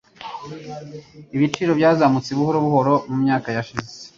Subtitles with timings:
[1.35, 3.91] Ibiciro byazamutse buhoro buhoro mumyaka yashize.